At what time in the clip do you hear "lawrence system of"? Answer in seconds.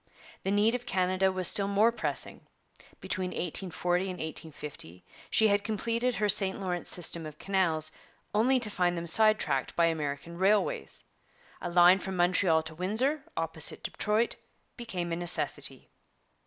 6.59-7.37